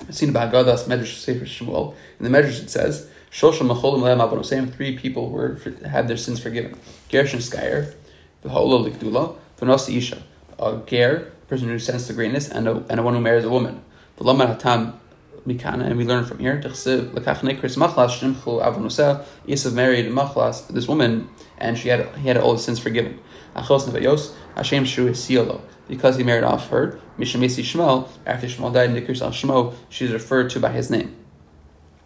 I've 0.00 0.14
seen 0.14 0.30
about 0.30 0.52
Gadas 0.52 0.84
Medrash 0.84 1.18
Sefer 1.18 1.44
Shmuel. 1.44 1.94
In 2.18 2.30
the 2.30 2.36
Medrash 2.36 2.62
it 2.62 2.70
says, 2.70 3.08
Shosham 3.30 3.68
Macholim 3.68 4.00
Lehem 4.02 4.18
Avonosem, 4.18 4.72
three 4.72 4.96
people 4.96 5.30
were 5.30 5.60
had 5.86 6.08
their 6.08 6.16
sins 6.16 6.40
forgiven. 6.40 6.78
Gershon 7.10 7.40
Skyer, 7.40 7.94
the 8.42 8.50
Holo 8.50 8.88
Likdula, 8.88 9.36
Vanasi 9.58 9.96
Isha, 9.96 10.22
a 10.58 10.80
ger, 10.86 11.32
person 11.48 11.68
who 11.68 11.78
sends 11.78 12.06
to 12.06 12.12
greatness, 12.12 12.48
and 12.48 12.68
a, 12.68 12.84
and 12.88 13.00
a 13.00 13.02
one 13.02 13.14
who 13.14 13.20
marries 13.20 13.44
a 13.44 13.50
woman. 13.50 13.82
The 14.16 14.24
Lamar 14.24 14.54
Hatam 14.54 14.94
Mikana, 15.46 15.86
and 15.86 15.96
we 15.96 16.04
learn 16.04 16.24
from 16.24 16.38
here. 16.38 16.60
Isav 16.62 17.42
married 19.74 20.06
Machlas, 20.06 20.68
this 20.68 20.88
woman, 20.88 21.28
and 21.58 21.76
she 21.76 21.88
had 21.88 22.06
he 22.16 22.28
had 22.28 22.36
all 22.36 22.52
his 22.52 22.64
sins 22.64 22.78
forgiven. 22.78 23.18
Hashem 23.54 24.84
Shu. 24.84 25.60
Because 25.86 26.16
he 26.16 26.24
married 26.24 26.44
off 26.44 26.70
her, 26.70 26.98
Mishamesi 27.18 27.62
Shmuel, 27.62 28.08
after 28.24 28.46
Shmuel 28.46 28.72
died 28.72 28.88
in 28.88 28.94
the 28.94 29.02
Kirsal 29.02 29.28
Shmo, 29.28 29.74
she's 29.90 30.10
referred 30.10 30.48
to 30.50 30.60
by 30.60 30.70
his 30.70 30.90
name. 30.90 31.14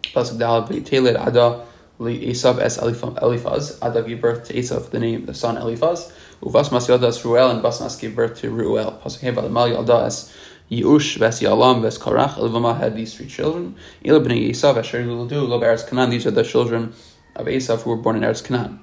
Pasuk 0.03 0.37
Dal 0.37 0.67
V'Teled 0.67 1.15
Ada 1.15 1.65
Esav 1.99 2.59
es 2.59 2.77
Eliphaz. 2.77 3.79
Ada 3.81 4.03
gave 4.03 4.21
birth 4.21 4.47
to 4.47 4.53
Esav, 4.53 4.89
the 4.89 4.99
name, 4.99 5.25
the 5.25 5.33
son 5.33 5.57
Eliphaz. 5.57 6.11
Uvas 6.41 6.71
Mas 6.71 6.87
Yodas 6.87 7.23
Ruel, 7.23 7.51
and 7.51 7.61
Basmas 7.63 7.99
gave 7.99 8.15
birth 8.15 8.39
to 8.39 8.49
Ruel. 8.49 9.01
Pasuk 9.03 9.19
Hev 9.21 9.35
Alamal 9.35 9.75
Yalda 9.75 10.05
es 10.05 10.33
Yush 10.71 11.17
Ves 11.17 11.39
Yalam 11.41 11.81
Ves 11.81 11.97
Korach. 11.97 12.35
Elivama 12.35 12.77
had 12.77 12.95
these 12.95 13.15
three 13.15 13.25
children. 13.25 13.75
Ila 14.05 14.19
b'nei 14.19 14.51
Esav 14.51 14.77
Asher 14.77 15.03
Yuludu 15.03 15.47
Lo 15.47 15.59
Be'eretz 15.59 15.87
Canaan. 15.87 16.11
These 16.11 16.27
are 16.27 16.31
the 16.31 16.43
children 16.43 16.93
of 17.35 17.47
Esav 17.47 17.81
who 17.81 17.89
were 17.89 17.95
born 17.95 18.15
in 18.17 18.21
Eretz 18.21 18.43
Canaan. 18.43 18.79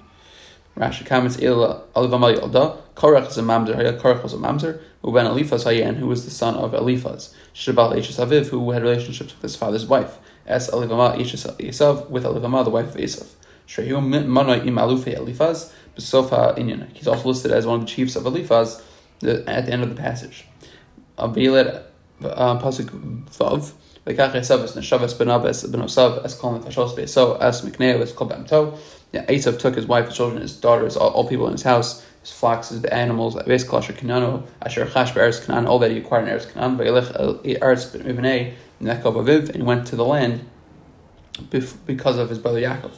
Rashi 0.76 1.06
comments 1.06 1.40
Ila 1.40 1.82
Alivama 1.94 2.36
Yalda. 2.36 2.76
Korach 2.96 3.28
is 3.28 3.38
a 3.38 3.42
mamzer. 3.42 3.76
Hayat 3.76 4.00
Korach 4.00 4.22
was 4.24 4.32
a 4.34 4.36
mamzer. 4.36 4.80
Uben 5.04 5.26
Eliphaz 5.26 5.64
Hayan, 5.64 5.94
who 5.96 6.08
was 6.08 6.24
the 6.24 6.30
son 6.32 6.56
of 6.56 6.74
Eliphaz. 6.74 7.32
Shabal 7.54 7.94
Eishes 7.94 8.18
Aviv, 8.18 8.48
who 8.48 8.68
had 8.72 8.82
relationships 8.82 9.32
with 9.32 9.42
his 9.42 9.54
father's 9.54 9.86
wife. 9.86 10.18
Es 10.44 10.68
Alivama 10.70 11.16
Eishes 11.16 11.46
Esav 11.58 12.10
with 12.10 12.24
Alivama, 12.24 12.64
the 12.64 12.70
wife 12.70 12.96
of 12.96 13.00
Esav. 13.00 13.28
Shehu 13.68 14.04
Manoi 14.04 14.66
Im 14.66 14.74
Alufe 14.74 15.14
Eliphaz. 15.16 15.72
Besofa 15.96 16.58
Inyan. 16.58 16.92
He's 16.92 17.06
also 17.06 17.28
listed 17.28 17.52
as 17.52 17.64
one 17.64 17.76
of 17.76 17.86
the 17.86 17.92
chiefs 17.92 18.16
of 18.16 18.26
Eliphaz 18.26 18.82
at 19.22 19.46
the 19.46 19.72
end 19.72 19.84
of 19.84 19.88
the 19.88 19.94
passage. 19.94 20.45
Avilet 21.18 21.82
uh, 22.22 22.58
pasuk 22.58 22.90
vav. 23.38 23.72
Lekach 24.06 24.32
Esav 24.32 24.62
es 24.62 24.74
neshavas 24.76 25.14
benabes 25.14 25.66
benosav 25.68 26.24
es 26.24 26.34
kol 26.34 26.58
nefashos 26.58 26.96
beso 26.96 27.40
es 27.42 27.62
mikneo 27.62 28.00
es 28.00 28.12
kol 28.12 28.28
bamto. 28.28 28.78
Esav 29.12 29.58
took 29.58 29.74
his 29.74 29.86
wife, 29.86 30.06
his 30.06 30.16
children, 30.16 30.42
his 30.42 30.56
daughters, 30.56 30.96
all, 30.96 31.10
all 31.10 31.28
people 31.28 31.46
in 31.46 31.52
his 31.52 31.62
house, 31.62 32.04
his 32.20 32.32
flocks, 32.32 32.68
his 32.68 32.84
animals, 32.84 33.34
basically 33.44 33.78
Asher 33.78 33.94
Asher 34.62 34.86
Chash 34.86 35.14
Be'eretz 35.14 35.44
Kanan, 35.44 35.66
all 35.66 35.78
that 35.78 35.90
he 35.90 35.98
acquired 35.98 36.28
in 36.28 36.34
Eretz 36.34 36.46
Kanan, 36.46 36.76
Vayelech 36.76 37.42
Eretz 37.58 37.96
Ibnei, 37.96 38.54
Nekov 38.82 39.14
Aviv, 39.14 39.46
and 39.46 39.56
he 39.56 39.62
went 39.62 39.86
to 39.86 39.96
the 39.96 40.04
land 40.04 40.46
because 41.50 42.18
of 42.18 42.28
his 42.28 42.38
brother 42.38 42.60
Yaakov. 42.60 42.92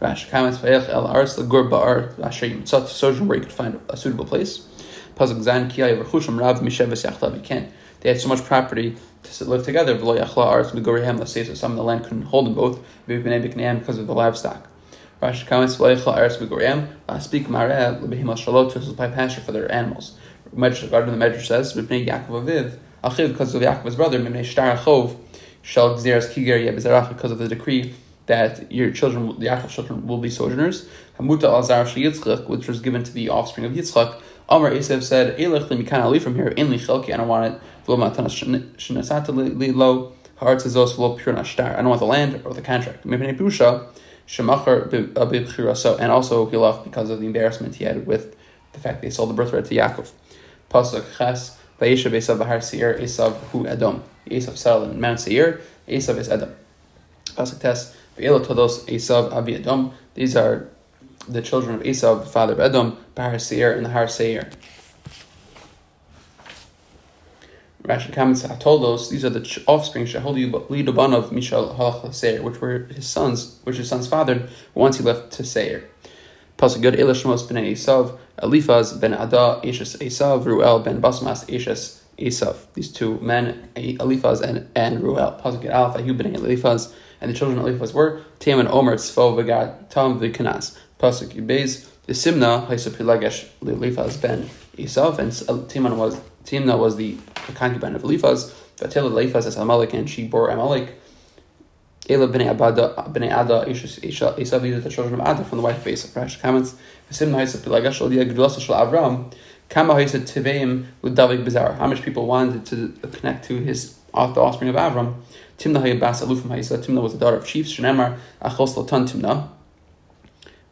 Rashi 0.00 0.30
comments, 0.30 0.58
Vayelech 0.58 0.88
El 0.88 1.08
Aretz 1.08 1.38
Legur 1.38 1.68
Ba'ar, 1.68 2.18
Asher 2.22 2.46
Yitzat, 2.46 2.86
to 2.86 2.92
sojourn 2.92 3.26
where 3.26 3.38
he 3.38 3.44
could 3.44 3.52
find 3.52 3.80
a 3.88 3.96
suitable 3.96 4.26
place. 4.26 4.68
Pasuk 5.16 5.42
Zan 5.42 5.70
Kiyai 5.70 6.02
Rechusham 6.02 6.38
Rav 6.38 6.60
Misheves 6.60 7.04
Yachtav, 7.04 7.46
he 7.46 7.66
they 8.00 8.08
had 8.10 8.20
so 8.20 8.28
much 8.28 8.44
property 8.44 8.96
to 9.22 9.44
live 9.46 9.64
together. 9.64 9.96
Some 9.96 10.02
of 10.02 10.08
the 11.76 11.82
land 11.82 12.04
couldn't 12.04 12.22
hold 12.22 12.46
them 12.46 12.54
both 12.54 12.80
because 13.06 13.98
of 13.98 14.06
the 14.06 14.14
livestock. 14.14 14.68
Rashi 15.22 15.46
comments, 15.46 15.74
speak 17.24 17.46
to 17.46 18.82
supply 18.82 19.08
pasture 19.08 19.40
for 19.40 19.52
their 19.52 19.72
animals. 19.72 20.18
Regarding 20.52 21.18
the 21.18 21.24
Medrash 21.24 21.46
says, 21.46 21.72
because 21.72 23.54
of 23.54 23.62
Yaakov's 23.62 23.96
brother, 23.96 24.22
because 24.22 24.54
of 27.30 27.38
the 27.38 27.48
decree 27.48 27.94
that 28.26 28.70
your 28.70 28.90
children, 28.90 29.40
the 29.40 29.46
Yaakov's 29.46 29.74
children, 29.74 30.06
will 30.06 30.18
be 30.18 30.28
sojourners. 30.28 30.86
Which 31.16 32.68
was 32.68 32.80
given 32.80 33.02
to 33.04 33.12
the 33.12 33.30
offspring 33.30 33.64
of 33.64 33.72
Yitzchak. 33.72 34.20
Amar 34.48 34.70
Esav 34.72 35.02
said, 35.02 35.38
Elech 35.38 35.70
li 35.70 35.82
mikan 35.82 36.00
ali 36.00 36.18
from 36.18 36.34
here, 36.34 36.48
in 36.48 36.70
li 36.70 36.78
chelki, 36.78 37.14
I 37.14 37.16
don't 37.16 37.28
want 37.28 37.54
it, 37.54 37.60
v'lo 37.86 37.96
matanas 37.96 38.34
shenasata 38.76 39.34
li 39.34 39.70
lo, 39.70 40.12
haaretz 40.38 40.66
zos 40.66 40.96
v'lo 40.96 41.18
pure 41.18 41.34
nashtar, 41.34 41.72
I 41.72 41.76
don't 41.76 41.88
want 41.88 42.00
the 42.00 42.06
land 42.06 42.42
or 42.44 42.52
the 42.52 42.60
contract. 42.60 43.06
Mipnei 43.06 43.38
pusha, 43.38 43.86
shemachar 44.28 44.90
b'bchiraso, 44.90 45.94
uh, 45.94 45.96
and 45.96 46.12
also 46.12 46.44
he 46.50 46.58
left 46.58 46.84
because 46.84 47.08
of 47.08 47.20
the 47.20 47.26
embarrassment 47.26 47.76
he 47.76 47.84
had 47.84 48.06
with 48.06 48.36
the 48.74 48.80
fact 48.80 49.00
they 49.00 49.08
sold 49.08 49.30
the 49.30 49.34
birthright 49.34 49.64
to 49.64 49.74
Yaakov. 49.74 50.10
Pasuk 50.70 51.16
ches, 51.16 51.58
vayeshav 51.80 52.12
Esav 52.12 52.36
v'har 52.36 52.62
seir, 52.62 52.98
Esav 52.98 53.34
hu 53.50 53.66
Edom. 53.66 54.02
Esav 54.26 54.56
settled 54.58 54.90
in 54.90 55.00
Mount 55.00 55.20
Seir, 55.20 55.62
Esav 55.88 56.18
is 56.18 56.28
Edom. 56.28 56.54
Pasuk 57.24 57.60
tes, 57.60 57.96
v'elo 58.18 58.44
todos 58.44 58.84
Esav 58.84 59.32
avi 59.32 59.54
Edom. 59.54 59.92
These 60.14 60.36
are 60.36 60.68
the 61.28 61.42
children 61.42 61.76
of 61.76 61.86
Esau, 61.86 62.16
the 62.16 62.26
father 62.26 62.52
of 62.54 62.60
Edom, 62.60 62.96
Bahar 63.14 63.38
Seir 63.38 63.72
and 63.72 63.86
the 63.86 63.90
Har 63.90 64.08
Seir. 64.08 64.50
Rashi 67.82 68.10
comments, 68.14 68.44
I 68.46 68.56
told 68.56 68.82
those 68.82 69.10
these 69.10 69.26
are 69.26 69.30
the 69.30 69.62
offspring, 69.66 70.04
of 70.04 70.10
Mishal 70.10 71.76
Halach 71.76 72.14
Seir, 72.14 72.42
which 72.42 72.60
were 72.60 72.78
his 72.84 73.06
sons, 73.06 73.60
which 73.64 73.76
his 73.76 73.90
sons 73.90 74.06
fathered 74.06 74.48
once 74.72 74.96
he 74.96 75.04
left 75.04 75.32
to 75.32 75.44
Seir. 75.44 75.90
Pasuk 76.56 76.80
Good 76.80 76.94
Elishmos 76.94 77.46
ben 77.46 77.62
Esav, 77.62 78.16
Eliphaz 78.42 78.94
ben 78.94 79.12
Ada, 79.12 79.60
Eshes 79.62 79.98
Esav, 79.98 80.46
Ruel 80.46 80.78
ben 80.78 81.02
Basmas, 81.02 81.44
Eshes 81.46 82.00
Esav. 82.16 82.56
These 82.72 82.92
two 82.92 83.20
men, 83.20 83.68
Eliphaz 83.76 84.40
and, 84.40 84.70
and 84.74 85.02
Ruel. 85.02 85.38
Pasuk 85.42 85.66
Alpha, 85.66 86.00
ben 86.14 86.34
Eliphaz, 86.34 86.94
and 87.20 87.30
the 87.30 87.36
children 87.36 87.58
of 87.58 87.66
Eliphaz 87.66 87.92
were 87.92 88.22
Tam 88.38 88.60
and 88.60 88.68
Omer, 88.68 88.96
Tzfo, 88.96 89.36
Vagat, 89.36 89.90
Tam, 89.90 90.18
Vikanas. 90.18 90.78
Pasuk 91.04 91.34
the 92.06 92.12
Simna, 92.14 92.66
Haisapilagesh, 92.66 93.46
Lilifaz 93.60 94.20
ben 94.22 94.48
Esav, 94.78 95.18
and 95.18 95.42
uh, 95.50 95.68
Timon 95.68 95.98
was, 95.98 96.18
Timna 96.44 96.78
was 96.78 96.96
the 96.96 97.18
concubine 97.54 97.94
of 97.94 98.02
Eliphaz, 98.04 98.54
Vatila 98.78 99.10
Eliphaz 99.10 99.44
as 99.46 99.56
Amalek, 99.58 99.92
and 99.92 100.08
she 100.08 100.26
bore 100.26 100.48
Amalek. 100.48 100.98
Ela 102.08 102.26
b'nei 102.26 102.56
Abada, 102.56 102.94
b'nei 103.12 103.26
Ada, 103.26 103.66
Esav, 103.70 104.36
these 104.36 104.82
the 104.82 104.90
children 104.90 105.20
of 105.20 105.26
Ada 105.26 105.44
from 105.44 105.58
the 105.58 105.64
wife 105.64 105.76
of 105.78 105.92
Esav. 105.92 106.08
Rashi 106.18 106.40
comments, 106.40 106.74
Simna 107.10 107.36
Haisapilagesh, 107.36 108.00
Odia 108.00 108.26
Gedulasa 108.26 108.60
Shal 108.60 108.86
Avram, 108.86 109.30
Kama 109.68 109.92
Haisa 109.92 110.20
Tiveim 110.20 110.86
with 111.02 111.14
David. 111.14 111.52
How 111.54 111.86
much 111.86 112.00
people 112.00 112.26
wanted 112.26 112.64
to 112.66 113.08
connect 113.08 113.44
to 113.46 113.58
his 113.60 113.98
the 114.14 114.40
offspring 114.40 114.70
of 114.70 114.76
Avram? 114.76 115.16
Timna 115.58 115.82
Hayabas 115.82 116.26
Alufim 116.26 116.48
Haisa. 116.48 116.78
Timna 116.82 117.02
was 117.02 117.12
the 117.12 117.18
daughter 117.18 117.36
of 117.36 117.46
chiefs. 117.46 117.74
Shenemar 117.74 118.18
Achos 118.42 118.74
Lotan 118.74 119.06
Timna. 119.06 119.48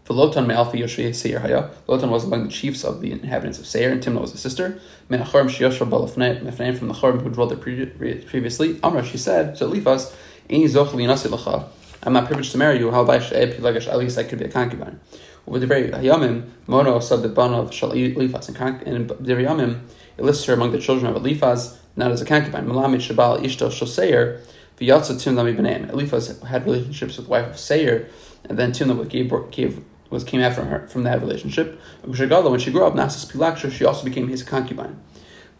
Lotan 0.08 0.46
me'alfi 0.46 0.80
Yoshua 0.80 1.14
Seir 1.14 1.40
Haya. 1.40 1.70
Lotan 1.88 2.10
was 2.10 2.24
among 2.24 2.44
the 2.44 2.50
chiefs 2.50 2.84
of 2.84 3.00
the 3.00 3.10
inhabitants 3.12 3.58
of 3.58 3.66
Seir, 3.66 3.90
and 3.90 4.02
Timna 4.02 4.20
was 4.20 4.32
his 4.32 4.40
sister. 4.40 4.78
Me'achorm 5.08 5.48
Shiyosha 5.48 5.88
Balafnaim 5.88 6.78
from 6.78 6.88
the 6.88 6.94
Chorm 6.94 7.20
who 7.20 7.30
dwelt 7.30 7.48
there 7.48 7.56
previously. 7.58 8.78
Amra, 8.82 9.04
she 9.04 9.16
said, 9.16 9.56
so 9.56 9.66
Eliphaz, 9.66 10.14
Any 10.50 10.66
Zoch 10.66 10.90
Lacha. 10.90 11.68
I'm 12.02 12.12
not 12.12 12.26
privileged 12.26 12.52
to 12.52 12.58
marry 12.58 12.78
you. 12.78 12.90
How 12.90 13.02
about 13.02 13.32
at 13.32 13.98
least 13.98 14.18
I 14.18 14.24
could 14.24 14.38
be 14.38 14.44
a 14.44 14.48
concubine. 14.48 15.00
With 15.46 15.60
the 15.60 15.66
very 15.66 15.88
Hayamim, 15.88 16.50
Mono 16.66 16.98
sub 17.00 17.22
the 17.22 17.28
ban 17.28 17.54
of 17.54 17.72
Shal 17.72 17.92
Eliphaz, 17.92 18.48
and 18.48 18.56
the 18.56 19.32
Hayamim, 19.34 19.80
it 20.18 20.24
lists 20.24 20.44
her 20.44 20.54
among 20.54 20.72
the 20.72 20.78
children 20.78 21.06
of 21.06 21.16
Eliphaz, 21.16 21.78
not 21.96 22.10
as 22.10 22.20
a 22.20 22.24
concubine. 22.24 22.66
Malamid 22.66 23.00
Shabal 23.00 23.40
Ishto 23.40 23.70
Shoseir, 23.70 24.40
V'yatza 24.78 25.14
Timna 25.14 25.44
Mibanem. 25.44 25.90
Eliphaz 25.90 26.40
had 26.42 26.64
relationships 26.64 27.16
with 27.16 27.26
the 27.26 27.30
wife 27.30 27.46
of 27.46 27.58
Seir, 27.58 28.08
and 28.44 28.58
then 28.58 28.72
Timna 28.72 29.08
gave, 29.08 29.32
gave 29.50 29.84
was 30.12 30.24
came 30.24 30.42
out 30.42 30.52
from 30.52 30.68
her 30.68 30.86
from 30.86 31.04
that 31.04 31.20
relationship. 31.20 31.80
When 32.02 32.14
she 32.14 32.26
grew 32.70 32.84
up, 32.84 32.94
Nasas 32.94 33.32
Pilaksha, 33.32 33.72
she 33.72 33.84
also 33.84 34.04
became 34.04 34.28
his 34.28 34.42
concubine. 34.42 35.00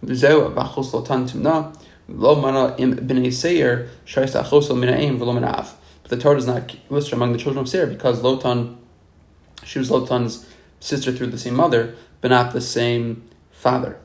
But 0.00 0.10
the 0.10 0.16
Torah 6.16 6.36
does 6.36 6.46
not 6.46 6.76
list 6.90 7.10
her 7.10 7.16
among 7.16 7.32
the 7.32 7.38
children 7.38 7.62
of 7.62 7.68
Seir 7.68 7.86
because 7.86 8.20
Lotan, 8.20 8.76
she 9.64 9.78
was 9.78 9.90
Lotan's 9.90 10.46
sister 10.80 11.12
through 11.12 11.28
the 11.28 11.38
same 11.38 11.54
mother, 11.54 11.94
but 12.20 12.28
not 12.28 12.52
the 12.52 12.60
same 12.60 13.22
father. 13.52 13.98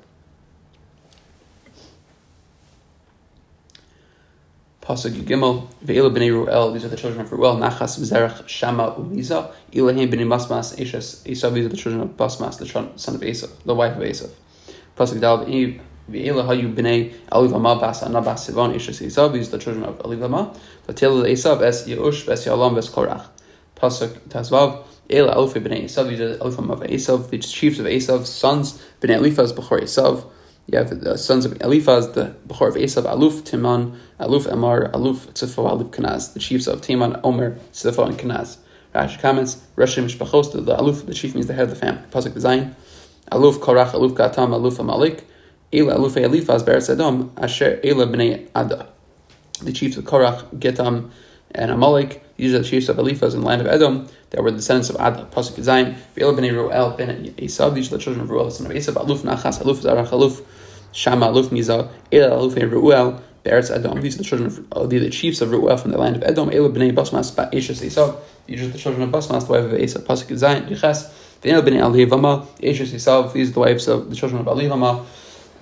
Pasuk 4.88 5.12
Gimel, 5.26 5.68
b'nei 5.84 6.32
Ruel, 6.32 6.72
these 6.72 6.86
are 6.86 6.88
the 6.88 6.96
children 6.96 7.20
of 7.20 7.30
Ruel, 7.34 7.58
Nachas 7.58 8.00
v'zerach 8.00 8.48
Shama 8.48 8.96
u'Liza, 8.98 9.52
Ilahim 9.74 10.10
b'nei 10.10 10.26
Basmas, 10.26 10.78
Eshes, 10.78 11.22
Esav, 11.30 11.54
these 11.54 11.66
are 11.66 11.68
the 11.68 11.76
children 11.76 12.04
of 12.04 12.16
Basmas, 12.16 12.58
the 12.58 12.66
son 12.66 13.16
of 13.16 13.20
Esav, 13.20 13.50
the 13.66 13.76
wife 13.76 13.98
of 13.98 14.04
Esav. 14.04 14.30
Pasuk 14.96 15.20
Dal, 15.20 15.44
Ve'elu 15.44 15.78
hayu 16.10 16.74
b'nei 16.74 17.14
Alivama 17.30 17.78
bas 17.78 18.02
Anna 18.02 18.22
bas 18.22 18.48
Sivan, 18.48 18.74
Eshes 18.74 19.06
Esav, 19.06 19.34
these 19.34 19.50
are 19.50 19.58
the 19.58 19.58
children 19.58 19.84
of 19.84 19.98
Alivama, 19.98 20.58
Vatil 20.88 21.30
Esav, 21.30 21.62
Es 21.64 21.86
Yeush, 21.86 22.26
Ves 22.26 22.46
Yalam, 22.46 22.76
Ves 22.76 22.90
Korach. 22.90 23.26
Pasuk 23.76 24.18
Tazvav, 24.30 24.86
El 25.10 25.28
Alfi 25.28 25.60
b'nei 25.62 25.84
Esav, 25.84 26.08
these 26.08 26.22
are 26.22 26.38
the 26.38 26.46
Alifam 26.46 26.72
of 26.72 26.80
Esav, 26.80 27.30
the 27.30 27.40
chiefs 27.40 27.80
of 27.80 27.88
Esav, 27.88 28.26
sons, 28.26 28.82
b'nei 29.02 29.18
Eliphaz, 29.18 29.52
B'chor 29.52 29.82
Esav, 29.82 30.24
you 30.68 30.78
have 30.78 31.00
the 31.00 31.18
sons 31.18 31.46
of 31.46 31.62
Eliphaz, 31.62 32.12
the 32.12 32.36
Bechor 32.48 32.68
of 32.68 32.76
Esav, 32.76 33.04
Aluf, 33.04 33.42
Timan, 33.42 33.98
Aluf, 34.20 34.46
Amar, 34.48 34.90
Aluf, 34.90 35.28
Tzifo, 35.32 35.70
Aluf, 35.70 35.92
Kanaz, 35.92 36.34
the 36.34 36.40
chiefs 36.42 36.68
of 36.68 36.82
Timan, 36.82 37.20
Omer, 37.24 37.58
Tzifo, 37.72 38.06
and 38.06 38.18
Kanaz. 38.18 38.58
Rashi 38.94 39.20
comments, 39.20 39.64
Rashi 39.78 40.04
Mishpachos, 40.04 40.52
the 40.52 40.76
Aluf, 40.76 41.06
the 41.06 41.14
chief 41.14 41.36
means 41.36 41.48
the 41.48 41.54
head 41.54 41.64
of 41.64 41.70
the 41.70 41.76
family. 41.78 42.02
Pasuk 42.12 42.34
design, 42.34 42.76
Aluf, 43.32 43.60
Korach, 43.60 43.92
Aluf, 43.92 44.12
Gatam, 44.12 44.50
Aluf, 44.50 44.78
Amalik, 44.78 45.24
Ela, 45.72 45.96
Aluf, 45.96 46.22
Eliphaz, 46.22 46.64
Beretz 46.64 46.90
Edom, 46.90 47.32
Asher, 47.38 47.80
Ela, 47.82 48.06
Bnei 48.06 48.50
Ada. 48.54 48.90
The 49.62 49.72
chiefs 49.72 49.96
of 49.96 50.04
Korach, 50.04 50.54
Getam, 50.60 51.12
and 51.52 51.72
Amalek, 51.72 52.24
these 52.38 52.54
are 52.54 52.60
the 52.60 52.64
chiefs 52.64 52.88
of 52.88 53.00
Eliphaz 53.00 53.34
in 53.34 53.42
the 53.42 53.48
land 53.48 53.62
of 53.62 53.68
Edom, 53.68 54.08
that 54.30 54.44
were 54.44 54.52
the 54.52 54.58
descendants 54.58 54.90
of 54.90 54.96
Ada, 54.96 55.28
Pasuk 55.32 55.58
Zayin, 55.58 55.96
Ve'el 56.16 56.34
b'nei 56.38 56.52
Ruel 56.54 56.96
ben 56.96 57.34
Esav, 57.38 57.74
these 57.74 57.92
are 57.92 57.98
the 57.98 58.04
children 58.04 58.24
of 58.24 58.30
Ruel, 58.30 58.52
son 58.52 58.68
of 58.68 58.72
Esav, 58.72 58.94
Aluf 58.94 59.20
Nachas, 59.20 59.62
Aluf 59.62 59.82
Zarach, 59.82 60.10
Aluf 60.10 60.44
Shama, 60.92 61.28
Aluf 61.28 61.48
Miza, 61.48 61.90
El 62.12 62.30
Aluf 62.30 62.56
Ruel, 62.72 63.20
Beretz 63.44 63.76
Edom, 63.76 64.02
these 64.02 64.16
are 64.16 64.18
the 64.20 64.24
children 64.24 64.48
of, 64.48 64.72
uh, 64.72 64.86
the 64.86 65.10
chiefs 65.10 65.42
of 65.42 65.50
Ruel 65.50 65.76
from 65.78 65.92
the 65.92 65.98
land 65.98 66.16
of 66.16 66.24
Edom, 66.24 66.50
El 66.52 66.70
b'nei 66.70 66.94
Basmas, 66.94 67.34
Ba'eshes 67.34 67.84
Esav, 67.84 68.18
these 68.46 68.62
are 68.62 68.68
the 68.68 68.78
children 68.78 69.02
of 69.02 69.10
Basmas, 69.10 69.48
the 69.48 69.54
wife 69.54 69.66
of 69.66 69.72
Esav, 69.72 70.04
Pasuk 70.04 70.30
Zayin, 70.38 70.70
Yiches, 70.70 71.12
Ve'el 71.42 71.62
b'nei 71.64 71.82
Alivama, 71.82 72.46
Eshes 72.60 72.94
Esav, 72.94 73.34
these 73.34 73.50
are 73.50 73.54
the 73.54 73.60
wives 73.62 73.88
of 73.88 74.10
the 74.12 74.16
children 74.16 74.42
of 74.42 74.48
Alivama, 74.48 75.04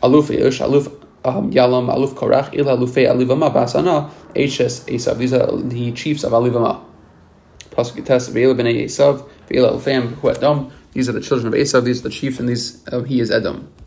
Aluf 0.04 0.28
Yush, 0.28 0.60
Aluf 0.60 1.05
Yalam, 1.34 1.94
Aluf 1.94 2.14
Korach, 2.14 2.54
Il 2.54 2.66
Alufe 2.66 3.08
Alivama, 3.08 3.54
Basana, 3.54 4.10
Eshes 4.36 4.86
Esav, 4.90 5.18
these 5.18 5.34
are 5.34 5.58
the 5.58 5.92
chiefs 5.94 6.24
of 6.24 6.32
Alivama. 6.32 6.82
These 10.94 11.10
are 11.10 11.12
the 11.12 11.22
children 11.22 11.48
of 11.48 11.54
Esav, 11.54 11.84
these 11.84 12.00
are 12.00 12.04
the 12.04 12.10
chiefs, 12.10 12.40
and 12.40 12.48
these, 12.48 12.88
uh, 12.88 13.02
he 13.02 13.20
is 13.20 13.32
Edom. 13.32 13.68